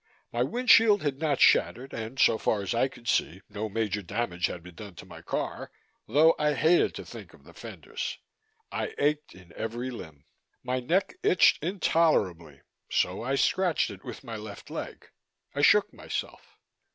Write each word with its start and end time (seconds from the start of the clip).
My 0.33 0.41
wind 0.41 0.71
shield 0.71 1.03
had 1.03 1.19
not 1.19 1.39
shattered 1.39 1.93
and, 1.93 2.17
so 2.19 2.39
far 2.39 2.63
as 2.63 2.73
I 2.73 2.87
could 2.87 3.07
see, 3.07 3.41
no 3.47 3.69
major 3.69 4.01
damage 4.01 4.47
had 4.47 4.63
been 4.63 4.73
done 4.73 4.95
to 4.95 5.05
my 5.05 5.21
car 5.21 5.69
though 6.07 6.33
I 6.39 6.55
hated 6.55 6.95
to 6.95 7.05
think 7.05 7.35
of 7.35 7.43
the 7.43 7.53
fenders. 7.53 8.17
I 8.71 8.95
ached 8.97 9.35
in 9.35 9.53
every 9.55 9.91
limb. 9.91 10.25
My 10.63 10.79
neck 10.79 11.13
itched 11.21 11.63
intolerably 11.63 12.61
so 12.89 13.21
I 13.21 13.35
scratched 13.35 13.91
it 13.91 14.03
with 14.03 14.23
my 14.23 14.37
left 14.37 14.71
leg. 14.71 15.07
I 15.53 15.61
shook 15.61 15.93
myself. 15.93 16.57